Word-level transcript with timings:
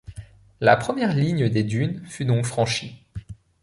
La 0.61 0.77
première 0.77 1.13
ligne 1.13 1.47
des 1.47 1.61
dunes 1.63 2.01
fut 2.07 2.25
donc 2.25 2.47
franchie. 2.47 3.05